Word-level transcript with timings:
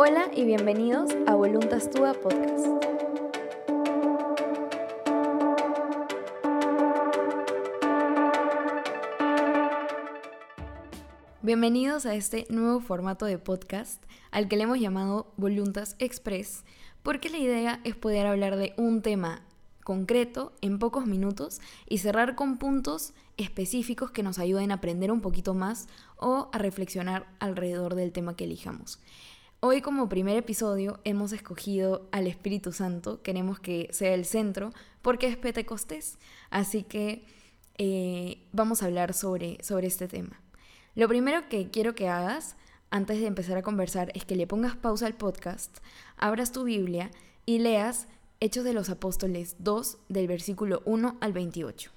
Hola 0.00 0.30
y 0.32 0.44
bienvenidos 0.44 1.10
a 1.26 1.34
Voluntas 1.34 1.90
Tua 1.90 2.12
Podcast. 2.12 2.68
Bienvenidos 11.42 12.06
a 12.06 12.14
este 12.14 12.46
nuevo 12.48 12.78
formato 12.78 13.26
de 13.26 13.38
podcast 13.38 14.00
al 14.30 14.46
que 14.46 14.56
le 14.56 14.62
hemos 14.62 14.78
llamado 14.78 15.32
Voluntas 15.36 15.96
Express, 15.98 16.62
porque 17.02 17.28
la 17.28 17.38
idea 17.38 17.80
es 17.82 17.96
poder 17.96 18.28
hablar 18.28 18.54
de 18.54 18.74
un 18.76 19.02
tema 19.02 19.42
concreto 19.82 20.52
en 20.60 20.78
pocos 20.78 21.06
minutos 21.06 21.60
y 21.88 21.98
cerrar 21.98 22.36
con 22.36 22.58
puntos 22.58 23.14
específicos 23.36 24.12
que 24.12 24.22
nos 24.22 24.38
ayuden 24.38 24.70
a 24.70 24.74
aprender 24.74 25.10
un 25.10 25.22
poquito 25.22 25.54
más 25.54 25.88
o 26.18 26.50
a 26.52 26.58
reflexionar 26.58 27.26
alrededor 27.40 27.96
del 27.96 28.12
tema 28.12 28.36
que 28.36 28.44
elijamos. 28.44 29.00
Hoy 29.60 29.82
como 29.82 30.08
primer 30.08 30.36
episodio 30.36 31.00
hemos 31.02 31.32
escogido 31.32 32.08
al 32.12 32.28
Espíritu 32.28 32.72
Santo, 32.72 33.22
queremos 33.22 33.58
que 33.58 33.88
sea 33.90 34.14
el 34.14 34.24
centro 34.24 34.72
porque 35.02 35.26
es 35.26 35.36
Pentecostés, 35.36 36.16
así 36.48 36.84
que 36.84 37.24
eh, 37.76 38.46
vamos 38.52 38.82
a 38.82 38.86
hablar 38.86 39.14
sobre, 39.14 39.58
sobre 39.64 39.88
este 39.88 40.06
tema. 40.06 40.40
Lo 40.94 41.08
primero 41.08 41.48
que 41.48 41.70
quiero 41.70 41.96
que 41.96 42.06
hagas 42.08 42.54
antes 42.90 43.18
de 43.18 43.26
empezar 43.26 43.58
a 43.58 43.62
conversar 43.62 44.12
es 44.14 44.24
que 44.24 44.36
le 44.36 44.46
pongas 44.46 44.76
pausa 44.76 45.06
al 45.06 45.16
podcast, 45.16 45.78
abras 46.16 46.52
tu 46.52 46.62
Biblia 46.62 47.10
y 47.44 47.58
leas 47.58 48.06
Hechos 48.38 48.62
de 48.62 48.74
los 48.74 48.90
Apóstoles 48.90 49.56
2 49.58 49.98
del 50.08 50.28
versículo 50.28 50.82
1 50.84 51.16
al 51.20 51.32
28. 51.32 51.90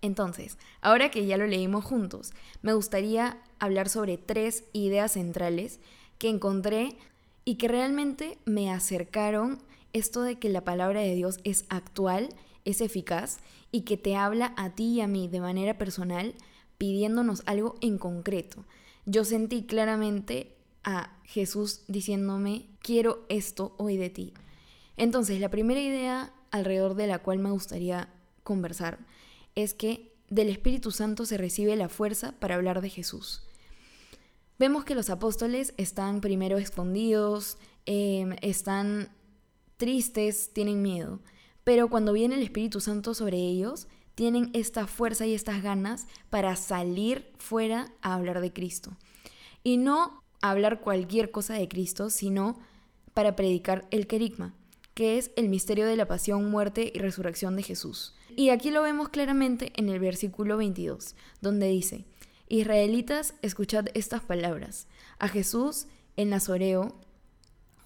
Entonces, 0.00 0.56
ahora 0.80 1.10
que 1.10 1.26
ya 1.26 1.36
lo 1.36 1.46
leímos 1.46 1.84
juntos, 1.84 2.32
me 2.62 2.72
gustaría 2.72 3.42
hablar 3.58 3.90
sobre 3.90 4.16
tres 4.16 4.64
ideas 4.72 5.12
centrales 5.12 5.80
que 6.20 6.28
encontré 6.28 6.98
y 7.46 7.54
que 7.56 7.66
realmente 7.66 8.36
me 8.44 8.70
acercaron 8.70 9.58
esto 9.94 10.20
de 10.20 10.38
que 10.38 10.50
la 10.50 10.62
palabra 10.62 11.00
de 11.00 11.14
Dios 11.14 11.40
es 11.44 11.64
actual, 11.70 12.28
es 12.66 12.82
eficaz 12.82 13.38
y 13.72 13.80
que 13.80 13.96
te 13.96 14.16
habla 14.16 14.52
a 14.58 14.70
ti 14.74 14.96
y 14.96 15.00
a 15.00 15.08
mí 15.08 15.28
de 15.28 15.40
manera 15.40 15.78
personal 15.78 16.34
pidiéndonos 16.76 17.42
algo 17.46 17.76
en 17.80 17.96
concreto. 17.96 18.66
Yo 19.06 19.24
sentí 19.24 19.64
claramente 19.64 20.54
a 20.84 21.16
Jesús 21.24 21.80
diciéndome, 21.88 22.66
quiero 22.82 23.24
esto 23.30 23.74
hoy 23.78 23.96
de 23.96 24.10
ti. 24.10 24.34
Entonces, 24.98 25.40
la 25.40 25.50
primera 25.50 25.80
idea 25.80 26.34
alrededor 26.50 26.96
de 26.96 27.06
la 27.06 27.20
cual 27.20 27.38
me 27.38 27.50
gustaría 27.50 28.10
conversar 28.42 28.98
es 29.54 29.72
que 29.72 30.12
del 30.28 30.50
Espíritu 30.50 30.90
Santo 30.90 31.24
se 31.24 31.38
recibe 31.38 31.76
la 31.76 31.88
fuerza 31.88 32.32
para 32.38 32.56
hablar 32.56 32.82
de 32.82 32.90
Jesús. 32.90 33.42
Vemos 34.60 34.84
que 34.84 34.94
los 34.94 35.08
apóstoles 35.08 35.72
están 35.78 36.20
primero 36.20 36.58
escondidos, 36.58 37.56
em, 37.86 38.36
están 38.42 39.08
tristes, 39.78 40.52
tienen 40.52 40.82
miedo, 40.82 41.22
pero 41.64 41.88
cuando 41.88 42.12
viene 42.12 42.34
el 42.34 42.42
Espíritu 42.42 42.78
Santo 42.78 43.14
sobre 43.14 43.38
ellos, 43.38 43.88
tienen 44.14 44.50
esta 44.52 44.86
fuerza 44.86 45.24
y 45.24 45.32
estas 45.32 45.62
ganas 45.62 46.06
para 46.28 46.56
salir 46.56 47.32
fuera 47.38 47.90
a 48.02 48.12
hablar 48.12 48.42
de 48.42 48.52
Cristo. 48.52 48.94
Y 49.64 49.78
no 49.78 50.22
hablar 50.42 50.82
cualquier 50.82 51.30
cosa 51.30 51.54
de 51.54 51.66
Cristo, 51.66 52.10
sino 52.10 52.58
para 53.14 53.36
predicar 53.36 53.88
el 53.90 54.06
querigma 54.06 54.54
que 54.92 55.16
es 55.16 55.30
el 55.36 55.48
misterio 55.48 55.86
de 55.86 55.96
la 55.96 56.06
pasión, 56.06 56.50
muerte 56.50 56.92
y 56.94 56.98
resurrección 56.98 57.56
de 57.56 57.62
Jesús. 57.62 58.14
Y 58.36 58.50
aquí 58.50 58.70
lo 58.70 58.82
vemos 58.82 59.08
claramente 59.08 59.72
en 59.76 59.88
el 59.88 59.98
versículo 59.98 60.58
22, 60.58 61.14
donde 61.40 61.68
dice, 61.68 62.04
Israelitas, 62.52 63.34
escuchad 63.42 63.86
estas 63.94 64.22
palabras. 64.22 64.88
A 65.20 65.28
Jesús, 65.28 65.86
el 66.16 66.30
Nazoreo, 66.30 66.96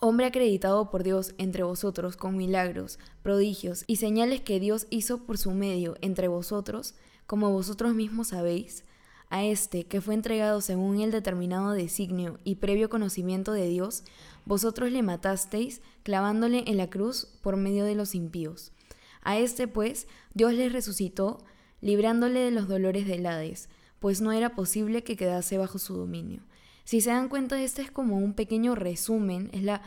hombre 0.00 0.24
acreditado 0.24 0.90
por 0.90 1.02
Dios 1.02 1.34
entre 1.36 1.64
vosotros 1.64 2.16
con 2.16 2.34
milagros, 2.34 2.98
prodigios 3.22 3.84
y 3.86 3.96
señales 3.96 4.40
que 4.40 4.60
Dios 4.60 4.86
hizo 4.88 5.18
por 5.18 5.36
su 5.36 5.50
medio 5.50 5.98
entre 6.00 6.28
vosotros, 6.28 6.94
como 7.26 7.50
vosotros 7.52 7.94
mismos 7.94 8.28
sabéis, 8.28 8.84
a 9.28 9.44
este 9.44 9.84
que 9.84 10.00
fue 10.00 10.14
entregado 10.14 10.62
según 10.62 10.98
el 10.98 11.10
determinado 11.10 11.72
designio 11.72 12.38
y 12.42 12.54
previo 12.54 12.88
conocimiento 12.88 13.52
de 13.52 13.68
Dios, 13.68 14.02
vosotros 14.46 14.90
le 14.90 15.02
matasteis 15.02 15.82
clavándole 16.04 16.64
en 16.66 16.78
la 16.78 16.88
cruz 16.88 17.26
por 17.42 17.58
medio 17.58 17.84
de 17.84 17.96
los 17.96 18.14
impíos. 18.14 18.72
A 19.20 19.36
este, 19.36 19.68
pues, 19.68 20.08
Dios 20.32 20.54
le 20.54 20.70
resucitó, 20.70 21.44
librándole 21.82 22.40
de 22.40 22.50
los 22.50 22.66
dolores 22.66 23.06
del 23.06 23.26
Hades, 23.26 23.68
pues 24.04 24.20
no 24.20 24.32
era 24.32 24.54
posible 24.54 25.02
que 25.02 25.16
quedase 25.16 25.56
bajo 25.56 25.78
su 25.78 25.96
dominio. 25.96 26.42
Si 26.84 27.00
se 27.00 27.08
dan 27.08 27.30
cuenta, 27.30 27.62
este 27.62 27.80
es 27.80 27.90
como 27.90 28.18
un 28.18 28.34
pequeño 28.34 28.74
resumen, 28.74 29.48
es 29.54 29.62
la, 29.62 29.80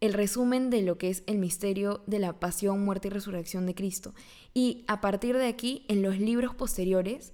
el 0.00 0.12
resumen 0.12 0.70
de 0.70 0.82
lo 0.82 0.98
que 0.98 1.08
es 1.08 1.22
el 1.28 1.38
misterio 1.38 2.02
de 2.08 2.18
la 2.18 2.40
pasión, 2.40 2.84
muerte 2.84 3.06
y 3.06 3.10
resurrección 3.12 3.64
de 3.64 3.76
Cristo. 3.76 4.12
Y 4.54 4.82
a 4.88 5.00
partir 5.00 5.36
de 5.36 5.46
aquí, 5.46 5.84
en 5.86 6.02
los 6.02 6.18
libros 6.18 6.52
posteriores, 6.56 7.32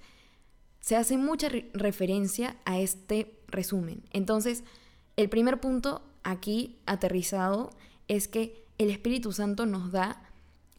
se 0.81 0.95
hace 0.95 1.17
mucha 1.17 1.49
referencia 1.73 2.59
a 2.67 2.79
este 2.79 3.39
resumen. 3.47 4.03
Entonces, 4.13 4.63
el 5.17 5.31
primer 5.31 5.59
punto 5.59 6.03
aquí 6.23 6.77
aterrizado 6.85 7.71
es 8.09 8.29
que 8.29 8.63
el 8.77 8.91
Espíritu 8.91 9.33
Santo 9.33 9.65
nos 9.65 9.91
da 9.91 10.23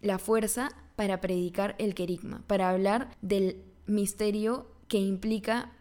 la 0.02 0.20
fuerza 0.20 0.70
para 0.96 1.20
predicar 1.20 1.76
el 1.80 1.96
querigma, 1.96 2.44
para 2.46 2.70
hablar 2.70 3.18
del 3.24 3.64
misterio 3.88 4.68
que 4.92 5.00
implica 5.00 5.72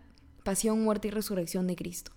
pasión, 0.44 0.84
muerte 0.84 1.08
y 1.08 1.10
resurrección 1.10 1.66
de 1.66 1.74
Cristo. 1.74 2.12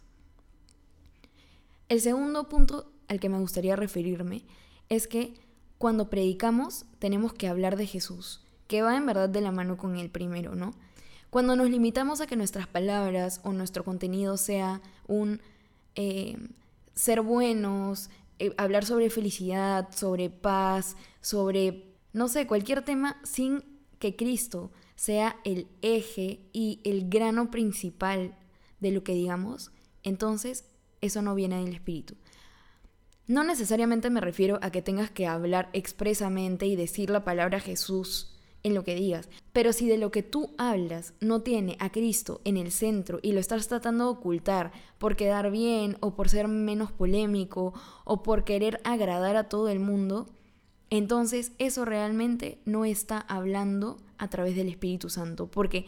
El 1.90 2.02
segundo 2.02 2.50
punto 2.50 2.86
al 3.08 3.20
que 3.20 3.30
me 3.30 3.40
gustaría 3.40 3.76
referirme 3.76 4.46
es 4.90 5.08
que 5.08 5.34
cuando 5.80 6.12
predicamos 6.12 6.86
tenemos 7.00 7.34
que 7.34 7.48
hablar 7.48 7.78
de 7.78 7.88
Jesús, 7.88 8.46
que 8.68 8.84
va 8.84 8.96
en 8.96 9.08
verdad 9.08 9.28
de 9.28 9.42
la 9.42 9.52
mano 9.52 9.76
con 9.76 9.96
el 9.96 10.12
primero, 10.12 10.54
¿no? 10.54 10.76
Cuando 11.32 11.56
nos 11.56 11.68
limitamos 11.68 12.22
a 12.22 12.28
que 12.28 12.36
nuestras 12.36 12.68
palabras 12.68 13.42
o 13.44 13.54
nuestro 13.54 13.84
contenido 13.84 14.38
sea 14.38 14.80
un 15.08 15.42
eh, 15.96 16.38
ser 16.94 17.22
buenos, 17.22 18.12
eh, 18.38 18.54
hablar 18.56 18.86
sobre 18.86 19.10
felicidad, 19.10 19.90
sobre 19.96 20.30
paz, 20.30 20.96
sobre, 21.22 21.96
no 22.14 22.28
sé, 22.28 22.46
cualquier 22.46 22.86
tema 22.86 23.20
sin 23.24 23.64
que 23.98 24.16
Cristo 24.16 24.70
sea 24.96 25.38
el 25.44 25.68
eje 25.82 26.40
y 26.54 26.80
el 26.84 27.10
grano 27.10 27.52
principal 27.52 28.36
de 28.80 28.92
lo 28.92 29.04
que 29.04 29.14
digamos, 29.14 29.72
entonces 30.04 30.66
eso 31.02 31.22
no 31.22 31.36
viene 31.36 31.64
del 31.64 31.74
Espíritu. 31.74 32.16
No 33.26 33.44
necesariamente 33.44 34.10
me 34.10 34.20
refiero 34.20 34.60
a 34.62 34.70
que 34.70 34.82
tengas 34.82 35.10
que 35.10 35.28
hablar 35.28 35.70
expresamente 35.74 36.66
y 36.66 36.76
decir 36.76 37.10
la 37.10 37.24
palabra 37.24 37.60
Jesús 37.60 38.34
en 38.64 38.74
lo 38.74 38.84
que 38.84 38.96
digas. 38.96 39.30
Pero 39.52 39.74
si 39.74 39.88
de 39.88 39.98
lo 39.98 40.12
que 40.12 40.24
tú 40.24 40.52
hablas 40.58 41.14
no 41.20 41.42
tiene 41.42 41.78
a 41.80 41.92
Cristo 41.92 42.42
en 42.44 42.58
el 42.58 42.72
centro 42.72 43.20
y 43.22 43.34
lo 43.34 43.40
estás 43.40 43.68
tratando 43.68 44.06
de 44.06 44.12
ocultar 44.12 44.72
por 44.98 45.16
quedar 45.16 45.52
bien 45.52 45.98
o 46.00 46.16
por 46.16 46.30
ser 46.30 46.48
menos 46.48 46.92
polémico 46.92 47.74
o 48.06 48.24
por 48.24 48.44
querer 48.44 48.80
agradar 48.84 49.36
a 49.36 49.50
todo 49.50 49.70
el 49.70 49.80
mundo, 49.80 50.28
entonces 50.98 51.54
eso 51.58 51.86
realmente 51.86 52.60
no 52.66 52.86
está 52.86 53.18
hablando 53.18 54.00
a 54.20 54.30
través 54.30 54.56
del 54.56 54.70
Espíritu 54.70 55.10
Santo, 55.10 55.48
porque 55.48 55.88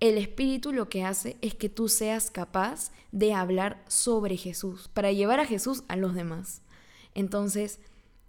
el 0.00 0.18
Espíritu 0.18 0.74
lo 0.74 0.90
que 0.90 1.02
hace 1.02 1.38
es 1.40 1.54
que 1.54 1.70
tú 1.70 1.88
seas 1.88 2.30
capaz 2.30 2.92
de 3.10 3.32
hablar 3.32 3.82
sobre 3.88 4.36
Jesús, 4.36 4.90
para 4.92 5.12
llevar 5.12 5.40
a 5.40 5.46
Jesús 5.46 5.84
a 5.88 5.96
los 5.96 6.14
demás. 6.14 6.60
Entonces, 7.14 7.80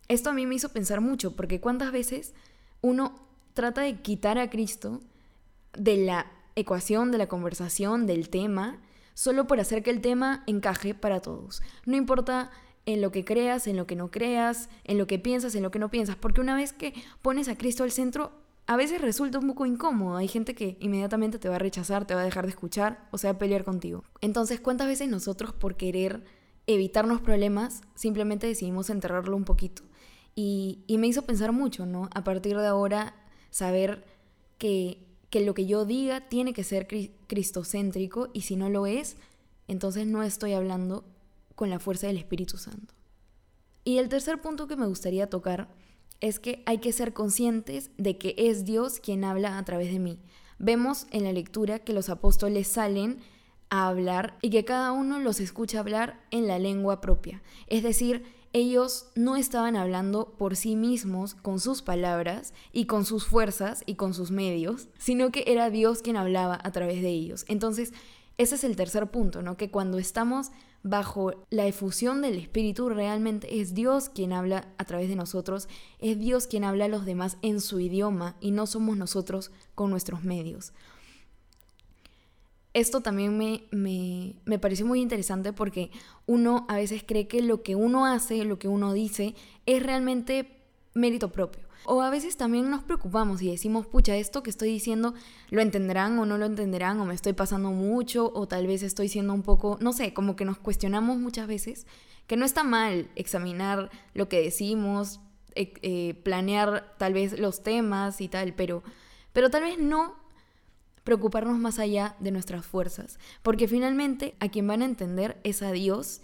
esto 0.08 0.30
a 0.30 0.34
mí 0.34 0.46
me 0.46 0.56
hizo 0.56 0.70
pensar 0.70 1.02
mucho, 1.02 1.36
porque 1.36 1.60
cuántas 1.60 1.92
veces 1.92 2.34
uno 2.80 3.16
trata 3.54 3.82
de 3.82 4.00
quitar 4.02 4.38
a 4.38 4.50
Cristo 4.50 5.02
de 5.74 5.98
la 5.98 6.32
ecuación, 6.56 7.12
de 7.12 7.18
la 7.18 7.28
conversación, 7.28 8.08
del 8.08 8.30
tema, 8.30 8.80
solo 9.16 9.48
por 9.48 9.60
hacer 9.60 9.84
que 9.84 9.90
el 9.90 10.00
tema 10.00 10.46
encaje 10.48 10.96
para 10.96 11.20
todos. 11.20 11.62
No 11.86 11.98
importa 11.98 12.52
en 12.86 13.02
lo 13.02 13.12
que 13.12 13.24
creas, 13.24 13.68
en 13.68 13.78
lo 13.78 13.88
que 13.88 13.96
no 13.96 14.12
creas, 14.12 14.70
en 14.84 14.98
lo 14.98 15.08
que 15.08 15.20
piensas, 15.20 15.56
en 15.56 15.64
lo 15.64 15.72
que 15.72 15.80
no 15.80 15.90
piensas, 15.90 16.16
porque 16.16 16.42
una 16.42 16.56
vez 16.56 16.74
que 16.74 16.94
pones 17.22 17.48
a 17.48 17.58
Cristo 17.58 17.84
al 17.84 17.92
centro, 17.92 18.32
a 18.66 18.78
veces 18.78 19.02
resulta 19.02 19.40
un 19.40 19.48
poco 19.48 19.66
incómodo. 19.66 20.18
Hay 20.18 20.28
gente 20.28 20.56
que 20.56 20.78
inmediatamente 20.80 21.40
te 21.40 21.50
va 21.50 21.56
a 21.56 21.60
rechazar, 21.60 22.06
te 22.06 22.16
va 22.16 22.22
a 22.22 22.26
dejar 22.26 22.46
de 22.46 22.52
escuchar 22.52 23.08
o 23.12 23.18
se 23.18 23.28
va 23.28 23.32
a 23.34 23.38
pelear 23.38 23.64
contigo. 23.64 24.04
Entonces, 24.22 24.60
¿cuántas 24.60 24.88
veces 24.88 25.10
nosotros 25.10 25.54
por 25.54 25.76
querer 25.76 26.24
evitarnos 26.66 27.20
problemas 27.20 27.82
simplemente 27.96 28.48
decidimos 28.48 28.90
enterrarlo 28.90 29.36
un 29.36 29.44
poquito? 29.44 29.84
Y, 30.36 30.84
y 30.88 30.98
me 30.98 31.08
hizo 31.08 31.24
pensar 31.24 31.52
mucho, 31.52 31.86
¿no? 31.86 32.10
A 32.14 32.24
partir 32.24 32.58
de 32.58 32.68
ahora 32.68 33.16
saber 33.50 34.06
que, 34.58 35.42
lo 35.46 35.54
que 35.54 35.66
yo 35.66 35.86
diga 35.86 36.30
tiene 36.30 36.54
que 36.54 36.64
ser 36.64 36.88
cristocéntrico 37.28 38.30
y 38.34 38.42
si 38.42 38.56
no 38.56 38.70
lo 38.70 38.86
es, 38.86 39.18
entonces 39.68 40.08
no 40.08 40.24
estoy 40.24 40.54
hablando 40.54 41.04
con 41.56 41.70
la 41.70 41.80
fuerza 41.80 42.08
del 42.08 42.18
Espíritu 42.18 42.58
Santo. 42.58 42.94
Y 43.84 43.98
el 43.98 44.10
tercer 44.10 44.42
punto 44.42 44.68
que 44.68 44.76
me 44.76 44.88
gustaría 44.88 45.30
tocar 45.30 45.70
es 46.22 46.40
que 46.40 46.64
hay 46.66 46.78
que 46.78 46.94
ser 46.94 47.14
conscientes 47.14 47.92
de 47.98 48.18
que 48.18 48.36
es 48.38 48.64
Dios 48.64 49.00
quien 49.00 49.26
habla 49.26 49.58
a 49.58 49.66
través 49.66 49.92
de 49.92 50.00
mí. 50.00 50.20
Vemos 50.58 51.08
en 51.12 51.26
la 51.26 51.34
lectura 51.34 51.80
que 51.80 51.94
los 51.94 52.10
apóstoles 52.10 52.68
salen 52.68 53.20
a 53.70 53.88
hablar 53.88 54.38
y 54.42 54.50
que 54.50 54.64
cada 54.64 54.92
uno 54.92 55.20
los 55.20 55.40
escucha 55.40 55.80
hablar 55.80 56.24
en 56.32 56.48
la 56.48 56.60
lengua 56.60 57.02
propia. 57.02 57.42
Es 57.68 57.84
decir, 57.84 58.24
ellos 58.54 59.08
no 59.16 59.36
estaban 59.36 59.76
hablando 59.76 60.36
por 60.38 60.56
sí 60.56 60.76
mismos 60.76 61.34
con 61.34 61.60
sus 61.60 61.82
palabras 61.82 62.54
y 62.72 62.86
con 62.86 63.04
sus 63.04 63.26
fuerzas 63.26 63.84
y 63.88 63.96
con 63.96 64.14
sus 64.14 64.30
medios, 64.30 64.90
sino 65.00 65.32
que 65.32 65.44
era 65.48 65.72
Dios 65.72 66.04
quien 66.04 66.18
hablaba 66.18 66.60
a 66.64 66.72
través 66.72 67.02
de 67.02 67.10
ellos. 67.10 67.46
Entonces, 67.48 67.94
ese 68.38 68.56
es 68.56 68.64
el 68.64 68.76
tercer 68.76 69.10
punto, 69.10 69.42
¿no? 69.42 69.58
Que 69.58 69.72
cuando 69.72 69.98
estamos 69.98 70.52
bajo 70.84 71.34
la 71.50 71.66
efusión 71.66 72.22
del 72.22 72.38
Espíritu, 72.38 72.90
realmente 72.90 73.62
es 73.62 73.74
Dios 73.74 74.10
quien 74.10 74.34
habla 74.34 74.68
a 74.78 74.84
través 74.84 75.08
de 75.08 75.16
nosotros, 75.16 75.70
es 76.00 76.20
Dios 76.20 76.46
quien 76.46 76.66
habla 76.66 76.86
a 76.86 76.90
los 76.90 77.06
demás 77.06 77.38
en 77.42 77.62
su 77.62 77.80
idioma 77.80 78.36
y 78.42 78.52
no 78.52 78.68
somos 78.68 78.98
nosotros 78.98 79.52
con 79.76 79.90
nuestros 79.90 80.24
medios. 80.24 80.74
Esto 82.74 83.02
también 83.02 83.38
me, 83.38 83.64
me, 83.72 84.36
me 84.46 84.60
pareció 84.60 84.86
muy 84.86 85.00
interesante 85.00 85.54
porque 85.54 85.92
uno 86.26 86.66
a 86.68 86.76
veces 86.76 87.04
cree 87.06 87.28
que 87.28 87.42
lo 87.42 87.62
que 87.64 87.76
uno 87.76 88.06
hace, 88.06 88.44
lo 88.44 88.60
que 88.60 88.68
uno 88.68 88.94
dice, 88.94 89.36
es 89.66 89.82
realmente 89.82 90.60
mérito 90.94 91.32
propio. 91.32 91.63
O 91.86 92.02
a 92.02 92.10
veces 92.10 92.38
también 92.38 92.70
nos 92.70 92.84
preocupamos 92.84 93.42
y 93.42 93.52
decimos, 93.52 93.86
pucha, 93.86 94.16
esto 94.16 94.42
que 94.42 94.50
estoy 94.50 94.70
diciendo, 94.70 95.14
¿lo 95.50 95.62
entenderán 95.62 96.18
o 96.18 96.26
no 96.26 96.38
lo 96.38 96.46
entenderán? 96.46 97.00
O 97.00 97.06
me 97.06 97.14
estoy 97.14 97.34
pasando 97.34 97.72
mucho, 97.72 98.32
o 98.34 98.48
tal 98.48 98.68
vez 98.68 98.84
estoy 98.84 99.10
siendo 99.10 99.34
un 99.34 99.44
poco, 99.44 99.78
no 99.82 99.92
sé, 99.92 100.14
como 100.14 100.36
que 100.36 100.46
nos 100.46 100.58
cuestionamos 100.58 101.18
muchas 101.18 101.48
veces, 101.48 101.86
que 102.26 102.38
no 102.38 102.46
está 102.46 102.64
mal 102.64 103.10
examinar 103.16 103.90
lo 104.14 104.30
que 104.30 104.42
decimos, 104.42 105.20
eh, 105.56 105.74
eh, 105.82 106.14
planear 106.24 106.96
tal 106.98 107.14
vez 107.14 107.38
los 107.38 107.64
temas 107.64 108.22
y 108.22 108.30
tal, 108.30 108.54
pero, 108.54 108.82
pero 109.34 109.50
tal 109.50 109.64
vez 109.64 109.78
no 109.78 110.16
preocuparnos 111.04 111.60
más 111.60 111.80
allá 111.80 112.16
de 112.22 112.32
nuestras 112.32 112.66
fuerzas, 112.66 113.20
porque 113.42 113.68
finalmente 113.68 114.36
a 114.40 114.48
quien 114.48 114.68
van 114.68 114.82
a 114.82 114.86
entender 114.86 115.38
es 115.44 115.62
a 115.62 115.74
Dios 115.74 116.22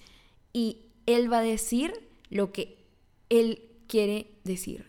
y 0.54 0.86
Él 1.06 1.32
va 1.32 1.40
a 1.40 1.44
decir 1.44 2.10
lo 2.30 2.54
que 2.54 2.86
Él 3.28 3.70
quiere 3.88 4.32
decir 4.46 4.89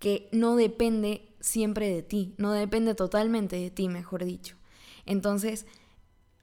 que 0.00 0.28
no 0.32 0.56
depende 0.56 1.28
siempre 1.38 1.88
de 1.88 2.02
ti, 2.02 2.34
no 2.38 2.52
depende 2.52 2.96
totalmente 2.96 3.54
de 3.56 3.70
ti, 3.70 3.88
mejor 3.88 4.24
dicho. 4.24 4.56
Entonces, 5.06 5.66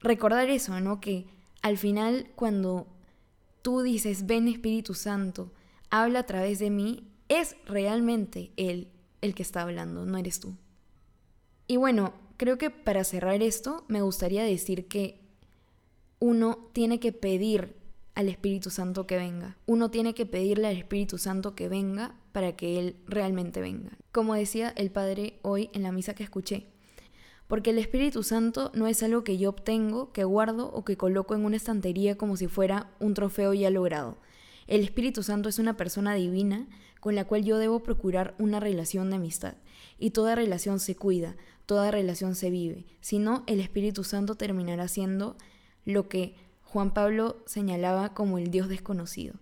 recordar 0.00 0.48
eso, 0.48 0.80
¿no? 0.80 1.00
Que 1.00 1.26
al 1.60 1.76
final 1.76 2.30
cuando 2.34 2.86
tú 3.60 3.82
dices, 3.82 4.26
ven 4.26 4.48
Espíritu 4.48 4.94
Santo, 4.94 5.52
habla 5.90 6.20
a 6.20 6.26
través 6.26 6.58
de 6.60 6.70
mí, 6.70 7.06
es 7.28 7.56
realmente 7.66 8.52
Él 8.56 8.88
el 9.20 9.34
que 9.34 9.42
está 9.42 9.62
hablando, 9.62 10.06
no 10.06 10.16
eres 10.16 10.40
tú. 10.40 10.54
Y 11.66 11.76
bueno, 11.76 12.14
creo 12.36 12.56
que 12.56 12.70
para 12.70 13.04
cerrar 13.04 13.42
esto, 13.42 13.84
me 13.88 14.02
gustaría 14.02 14.44
decir 14.44 14.86
que 14.86 15.20
uno 16.20 16.70
tiene 16.72 17.00
que 17.00 17.12
pedir 17.12 17.76
al 18.14 18.28
Espíritu 18.28 18.70
Santo 18.70 19.06
que 19.06 19.16
venga. 19.16 19.56
Uno 19.66 19.90
tiene 19.90 20.14
que 20.14 20.26
pedirle 20.26 20.68
al 20.68 20.76
Espíritu 20.76 21.18
Santo 21.18 21.54
que 21.54 21.68
venga 21.68 22.14
para 22.38 22.54
que 22.54 22.78
Él 22.78 22.94
realmente 23.08 23.60
venga. 23.60 23.90
Como 24.12 24.32
decía 24.32 24.72
el 24.76 24.92
Padre 24.92 25.40
hoy 25.42 25.70
en 25.72 25.82
la 25.82 25.90
misa 25.90 26.14
que 26.14 26.22
escuché. 26.22 26.68
Porque 27.48 27.70
el 27.70 27.78
Espíritu 27.78 28.22
Santo 28.22 28.70
no 28.74 28.86
es 28.86 29.02
algo 29.02 29.24
que 29.24 29.38
yo 29.38 29.48
obtengo, 29.50 30.12
que 30.12 30.22
guardo 30.22 30.70
o 30.72 30.84
que 30.84 30.96
coloco 30.96 31.34
en 31.34 31.44
una 31.44 31.56
estantería 31.56 32.16
como 32.16 32.36
si 32.36 32.46
fuera 32.46 32.92
un 33.00 33.14
trofeo 33.14 33.54
ya 33.54 33.70
logrado. 33.70 34.18
El 34.68 34.82
Espíritu 34.84 35.24
Santo 35.24 35.48
es 35.48 35.58
una 35.58 35.76
persona 35.76 36.14
divina 36.14 36.68
con 37.00 37.16
la 37.16 37.24
cual 37.24 37.42
yo 37.42 37.58
debo 37.58 37.80
procurar 37.80 38.36
una 38.38 38.60
relación 38.60 39.10
de 39.10 39.16
amistad. 39.16 39.54
Y 39.98 40.10
toda 40.10 40.36
relación 40.36 40.78
se 40.78 40.94
cuida, 40.94 41.34
toda 41.66 41.90
relación 41.90 42.36
se 42.36 42.50
vive. 42.50 42.86
Si 43.00 43.18
no, 43.18 43.42
el 43.48 43.58
Espíritu 43.58 44.04
Santo 44.04 44.36
terminará 44.36 44.86
siendo 44.86 45.36
lo 45.84 46.08
que 46.08 46.36
Juan 46.62 46.94
Pablo 46.94 47.42
señalaba 47.46 48.14
como 48.14 48.38
el 48.38 48.52
Dios 48.52 48.68
desconocido. 48.68 49.34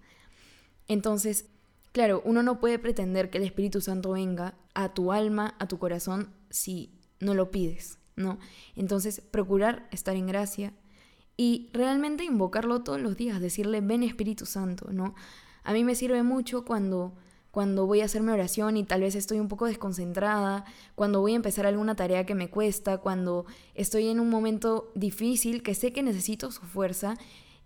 Entonces, 0.88 1.50
claro, 1.96 2.20
uno 2.26 2.42
no 2.42 2.60
puede 2.60 2.78
pretender 2.78 3.30
que 3.30 3.38
el 3.38 3.44
Espíritu 3.44 3.80
Santo 3.80 4.10
venga 4.10 4.52
a 4.74 4.92
tu 4.92 5.12
alma, 5.12 5.54
a 5.58 5.66
tu 5.66 5.78
corazón, 5.78 6.28
si 6.50 6.90
no 7.20 7.32
lo 7.32 7.50
pides, 7.50 7.98
¿no? 8.16 8.38
Entonces, 8.74 9.22
procurar 9.22 9.88
estar 9.90 10.14
en 10.14 10.26
gracia 10.26 10.74
y 11.38 11.70
realmente 11.72 12.22
invocarlo 12.22 12.82
todos 12.82 13.00
los 13.00 13.16
días, 13.16 13.40
decirle, 13.40 13.80
ven 13.80 14.02
Espíritu 14.02 14.44
Santo, 14.44 14.92
¿no? 14.92 15.14
A 15.64 15.72
mí 15.72 15.84
me 15.84 15.94
sirve 15.94 16.22
mucho 16.22 16.66
cuando 16.66 17.14
cuando 17.50 17.86
voy 17.86 18.02
a 18.02 18.04
hacer 18.04 18.20
mi 18.20 18.30
oración 18.30 18.76
y 18.76 18.84
tal 18.84 19.00
vez 19.00 19.14
estoy 19.14 19.40
un 19.40 19.48
poco 19.48 19.64
desconcentrada, 19.64 20.66
cuando 20.94 21.22
voy 21.22 21.32
a 21.32 21.36
empezar 21.36 21.64
alguna 21.64 21.96
tarea 21.96 22.26
que 22.26 22.34
me 22.34 22.50
cuesta, 22.50 22.98
cuando 22.98 23.46
estoy 23.74 24.08
en 24.08 24.20
un 24.20 24.28
momento 24.28 24.92
difícil 24.94 25.62
que 25.62 25.74
sé 25.74 25.94
que 25.94 26.02
necesito 26.02 26.50
su 26.50 26.60
fuerza 26.60 27.16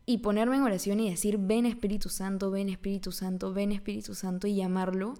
y 0.07 0.19
ponerme 0.19 0.57
en 0.57 0.63
oración 0.63 1.01
y 1.01 1.11
decir, 1.11 1.39
ven 1.39 1.67
Espíritu 1.67 2.09
Santo, 2.09 2.51
ven 2.51 2.69
Espíritu 2.69 3.13
Santo, 3.13 3.53
ven 3.53 3.73
Espíritu 3.73 4.15
Santo 4.15 4.47
y 4.47 4.57
llamarlo 4.57 5.15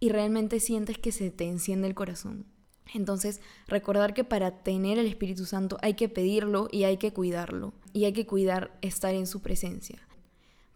y 0.00 0.08
realmente 0.08 0.60
sientes 0.60 0.98
que 0.98 1.12
se 1.12 1.30
te 1.30 1.48
enciende 1.48 1.86
el 1.86 1.94
corazón. 1.94 2.46
Entonces, 2.92 3.40
recordar 3.66 4.14
que 4.14 4.24
para 4.24 4.62
tener 4.62 4.98
el 4.98 5.06
Espíritu 5.06 5.46
Santo 5.46 5.78
hay 5.82 5.94
que 5.94 6.08
pedirlo 6.08 6.68
y 6.70 6.84
hay 6.84 6.98
que 6.98 7.12
cuidarlo 7.12 7.72
y 7.92 8.04
hay 8.04 8.12
que 8.12 8.26
cuidar 8.26 8.76
estar 8.82 9.14
en 9.14 9.26
su 9.26 9.40
presencia. 9.40 10.06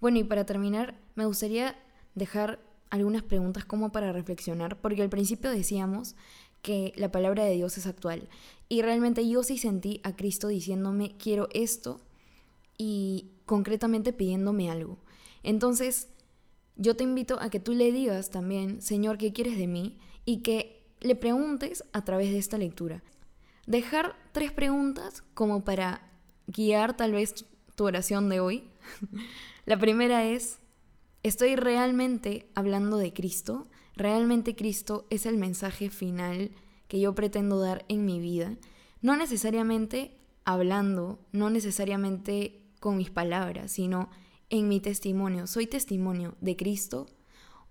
Bueno, 0.01 0.19
y 0.19 0.25
para 0.25 0.47
terminar, 0.47 0.95
me 1.15 1.27
gustaría 1.27 1.77
dejar 2.15 2.61
algunas 2.91 3.23
preguntas 3.23 3.65
como 3.65 3.93
para 3.93 4.13
reflexionar, 4.13 4.81
porque 4.81 5.03
al 5.03 5.11
principio 5.11 5.51
decíamos 5.51 6.15
que 6.63 6.93
la 6.97 7.11
palabra 7.11 7.45
de 7.45 7.55
Dios 7.55 7.77
es 7.79 7.87
actual. 7.87 8.29
Y 8.69 8.83
realmente 8.83 9.29
yo 9.29 9.43
sí 9.43 9.59
sentí 9.59 10.01
a 10.05 10.17
Cristo 10.17 10.49
diciéndome, 10.49 11.17
quiero 11.19 11.49
esto 11.53 12.01
y 12.77 13.27
concretamente 13.49 14.13
pidiéndome 14.13 14.71
algo. 14.71 14.99
Entonces, 15.43 16.11
yo 16.77 16.95
te 16.95 17.03
invito 17.03 17.41
a 17.41 17.51
que 17.51 17.59
tú 17.59 17.73
le 17.73 17.91
digas 17.91 18.31
también, 18.31 18.81
Señor, 18.81 19.19
¿qué 19.19 19.33
quieres 19.33 19.59
de 19.59 19.67
mí? 19.67 19.99
Y 20.25 20.43
que 20.43 20.87
le 21.01 21.17
preguntes 21.17 21.83
a 21.93 22.05
través 22.05 22.31
de 22.31 22.39
esta 22.39 22.59
lectura. 22.59 23.03
Dejar 23.67 24.15
tres 24.31 24.53
preguntas 24.53 25.25
como 25.35 25.65
para 25.65 26.09
guiar 26.47 26.97
tal 26.97 27.11
vez 27.11 27.45
tu 27.75 27.85
oración 27.85 28.29
de 28.29 28.39
hoy. 28.39 28.71
la 29.67 29.77
primera 29.77 30.25
es, 30.25 30.61
¿Estoy 31.25 31.57
realmente 31.57 32.49
hablando 32.55 32.97
de 32.97 33.13
Cristo? 33.13 33.67
¿Realmente 33.97 34.55
Cristo 34.55 35.07
es 35.11 35.27
el 35.27 35.37
mensaje 35.37 35.91
final 35.91 36.53
que 36.87 37.01
yo 37.01 37.15
pretendo 37.15 37.59
dar 37.59 37.85
en 37.89 38.05
mi 38.05 38.21
vida? 38.21 38.57
No 39.03 39.17
necesariamente 39.17 40.17
hablando, 40.45 41.19
no 41.33 41.51
necesariamente 41.51 42.63
con 42.79 42.97
mis 42.97 43.11
palabras, 43.11 43.73
sino 43.73 44.11
en 44.51 44.69
mi 44.69 44.81
testimonio. 44.81 45.47
¿Soy 45.47 45.67
testimonio 45.67 46.35
de 46.41 46.57
Cristo? 46.57 47.07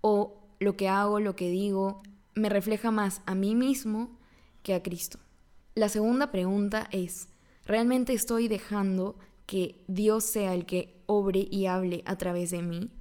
¿O 0.02 0.44
lo 0.60 0.76
que 0.76 0.88
hago, 0.88 1.20
lo 1.20 1.36
que 1.36 1.50
digo, 1.50 2.02
me 2.36 2.50
refleja 2.50 2.92
más 2.92 3.22
a 3.26 3.36
mí 3.36 3.56
mismo 3.56 4.18
que 4.64 4.74
a 4.74 4.84
Cristo? 4.84 5.20
La 5.76 5.90
segunda 5.90 6.32
pregunta 6.32 6.88
es, 6.92 7.30
¿realmente 7.66 8.14
estoy 8.14 8.48
dejando 8.48 9.18
que 9.46 9.84
Dios 9.88 10.24
sea 10.24 10.54
el 10.54 10.66
que 10.66 11.02
obre 11.06 11.48
y 11.50 11.68
hable 11.68 12.04
a 12.06 12.18
través 12.18 12.52
de 12.52 12.62
mí? 12.62 12.92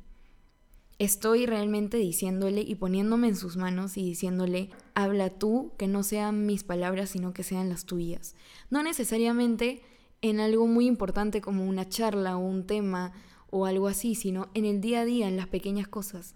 estoy 0.99 1.47
realmente 1.47 1.99
diciéndole 1.99 2.63
y 2.63 2.75
poniéndome 2.75 3.29
en 3.29 3.37
sus 3.37 3.57
manos 3.57 3.97
y 3.97 4.03
diciéndole, 4.03 4.71
habla 4.95 5.31
tú, 5.31 5.73
que 5.77 5.87
no 5.87 6.03
sean 6.03 6.47
mis 6.47 6.65
palabras, 6.65 7.11
sino 7.11 7.35
que 7.35 7.43
sean 7.43 7.69
las 7.69 7.85
tuyas. 7.85 8.35
No 8.71 8.83
necesariamente 8.83 9.83
en 10.23 10.41
algo 10.41 10.67
muy 10.67 10.87
importante 10.87 11.41
como 11.41 11.67
una 11.67 11.89
charla 11.89 12.37
o 12.37 12.41
un 12.41 12.67
tema 12.67 13.13
o 13.51 13.67
algo 13.67 13.89
así, 13.89 14.15
sino 14.15 14.49
en 14.55 14.65
el 14.65 14.81
día 14.81 15.01
a 15.01 15.05
día, 15.05 15.29
en 15.29 15.37
las 15.37 15.49
pequeñas 15.49 15.89
cosas. 15.89 16.35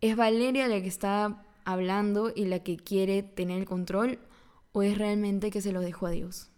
¿Es 0.00 0.16
Valeria 0.16 0.68
la 0.68 0.80
que 0.80 0.88
está 0.88 1.44
hablando 1.64 2.32
y 2.34 2.44
la 2.44 2.60
que 2.60 2.76
quiere 2.76 3.22
tener 3.22 3.58
el 3.58 3.66
control 3.66 4.18
o 4.72 4.82
es 4.82 4.98
realmente 4.98 5.50
que 5.50 5.60
se 5.60 5.72
lo 5.72 5.80
dejo 5.80 6.06
a 6.06 6.10
Dios? 6.10 6.50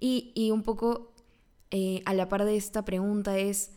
Y, 0.00 0.32
y 0.34 0.50
un 0.50 0.62
poco 0.62 1.12
eh, 1.70 2.02
a 2.04 2.14
la 2.14 2.28
par 2.28 2.44
de 2.44 2.56
esta 2.56 2.84
pregunta 2.84 3.38
es, 3.38 3.72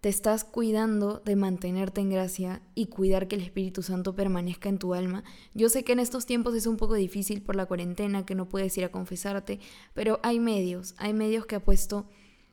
te 0.00 0.08
estás 0.08 0.44
cuidando 0.44 1.20
de 1.24 1.34
mantenerte 1.34 2.00
en 2.00 2.10
gracia 2.10 2.62
y 2.74 2.86
cuidar 2.86 3.26
que 3.26 3.34
el 3.34 3.42
Espíritu 3.42 3.82
Santo 3.82 4.14
permanezca 4.14 4.68
en 4.68 4.78
tu 4.78 4.94
alma. 4.94 5.24
Yo 5.54 5.68
sé 5.68 5.82
que 5.82 5.92
en 5.92 5.98
estos 5.98 6.24
tiempos 6.24 6.54
es 6.54 6.66
un 6.66 6.76
poco 6.76 6.94
difícil 6.94 7.42
por 7.42 7.56
la 7.56 7.66
cuarentena, 7.66 8.24
que 8.24 8.36
no 8.36 8.48
puedes 8.48 8.76
ir 8.78 8.84
a 8.84 8.92
confesarte, 8.92 9.58
pero 9.94 10.20
hay 10.22 10.38
medios, 10.38 10.94
hay 10.98 11.14
medios 11.14 11.46
que 11.46 11.56
ha 11.56 11.64
puesto 11.64 12.06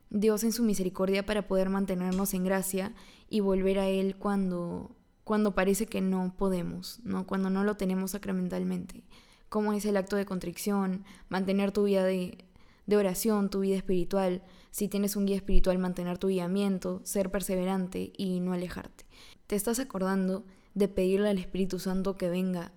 Dios 0.10 0.44
en 0.44 0.54
su 0.54 0.64
misericordia 0.64 1.26
para 1.26 1.48
poder 1.48 1.70
mantenernos 1.70 2.34
en 2.34 2.46
gracia 2.46 2.94
y 3.30 3.42
volver 3.42 3.78
a 3.78 3.90
Él 3.90 4.16
cuando, 4.18 4.96
cuando 5.24 5.54
parece 5.54 5.86
que 5.86 6.02
no 6.02 6.34
podemos, 6.36 7.00
¿no? 7.04 7.28
cuando 7.28 7.52
no 7.52 7.64
lo 7.64 7.76
tenemos 7.76 8.12
sacramentalmente. 8.12 9.04
Como 9.50 9.74
es 9.74 9.86
el 9.86 9.98
acto 9.98 10.16
de 10.16 10.26
contrición, 10.26 11.04
mantener 11.30 11.72
tu 11.72 11.84
vida 11.84 12.04
de, 12.04 12.40
de 12.88 12.98
oración, 12.98 13.52
tu 13.52 13.60
vida 13.60 13.76
espiritual 13.76 14.42
si 14.76 14.90
tienes 14.90 15.16
un 15.16 15.26
guía 15.26 15.38
espiritual, 15.38 15.78
mantener 15.78 16.18
tu 16.18 16.28
guiamiento, 16.28 17.00
ser 17.06 17.32
perseverante 17.32 18.12
y 18.18 18.42
no 18.42 18.52
alejarte. 18.52 19.06
¿Te 19.48 19.56
estás 19.56 19.80
acordando 19.80 20.44
de 20.74 20.90
pedirle 20.90 21.30
al 21.30 21.38
Espíritu 21.38 21.80
Santo 21.80 22.18
que 22.18 22.28
venga 22.30 22.74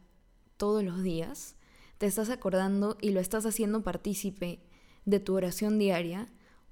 todos 0.59 0.85
los 0.85 1.02
días? 1.02 1.57
¿Te 1.99 2.07
estás 2.07 2.31
acordando 2.31 2.97
y 3.00 3.11
lo 3.11 3.19
estás 3.19 3.47
haciendo 3.47 3.83
partícipe 3.83 4.61
de 5.07 5.19
tu 5.19 5.35
oración 5.35 5.81
diaria? 5.81 6.28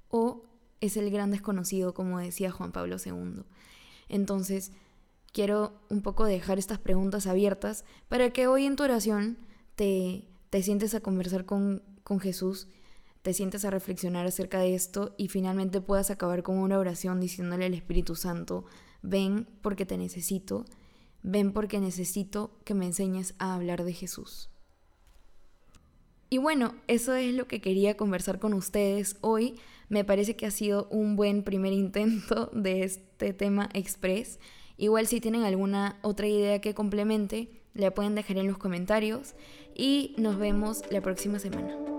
o 0.09 0.45
es 0.79 0.95
el 0.95 1.11
gran 1.11 1.31
desconocido, 1.31 1.93
como 1.93 2.19
decía 2.19 2.49
Juan 2.49 2.71
Pablo 2.71 2.95
II. 3.03 3.43
Entonces, 4.07 4.71
quiero 5.33 5.81
un 5.89 6.01
poco 6.03 6.23
dejar 6.23 6.57
estas 6.57 6.79
preguntas 6.79 7.27
abiertas 7.27 7.83
para 8.07 8.29
que 8.29 8.47
hoy 8.47 8.65
en 8.65 8.77
tu 8.77 8.83
oración 8.83 9.37
te, 9.75 10.23
te 10.49 10.63
sientes 10.63 10.95
a 10.95 11.01
conversar 11.01 11.43
con, 11.43 11.83
con 12.05 12.21
Jesús, 12.21 12.69
te 13.21 13.33
sientes 13.33 13.65
a 13.65 13.71
reflexionar 13.71 14.25
acerca 14.25 14.59
de 14.59 14.75
esto 14.75 15.13
y 15.17 15.27
finalmente 15.27 15.81
puedas 15.81 16.11
acabar 16.11 16.43
con 16.43 16.57
una 16.57 16.79
oración 16.79 17.19
diciéndole 17.19 17.65
al 17.65 17.73
Espíritu 17.73 18.15
Santo, 18.15 18.65
ven 19.01 19.47
porque 19.61 19.85
te 19.85 19.97
necesito, 19.97 20.65
ven 21.23 21.51
porque 21.51 21.79
necesito 21.79 22.59
que 22.63 22.73
me 22.73 22.85
enseñes 22.85 23.35
a 23.39 23.53
hablar 23.55 23.83
de 23.83 23.93
Jesús. 23.93 24.49
Y 26.29 26.39
bueno, 26.39 26.75
eso 26.87 27.15
es 27.15 27.33
lo 27.33 27.47
que 27.47 27.61
quería 27.61 27.95
conversar 27.95 28.39
con 28.39 28.53
ustedes 28.53 29.17
hoy. 29.21 29.55
Me 29.87 30.03
parece 30.03 30.35
que 30.35 30.45
ha 30.45 30.51
sido 30.51 30.87
un 30.91 31.15
buen 31.15 31.43
primer 31.43 31.71
intento 31.71 32.49
de 32.53 32.83
este 32.83 33.33
tema 33.33 33.69
express. 33.73 34.39
Igual 34.77 35.07
si 35.07 35.21
tienen 35.21 35.43
alguna 35.43 35.99
otra 36.03 36.27
idea 36.27 36.59
que 36.59 36.73
complemente, 36.73 37.63
la 37.73 37.93
pueden 37.93 38.15
dejar 38.15 38.37
en 38.37 38.47
los 38.47 38.57
comentarios 38.57 39.35
y 39.75 40.15
nos 40.17 40.37
vemos 40.37 40.81
la 40.91 41.01
próxima 41.01 41.39
semana. 41.39 41.96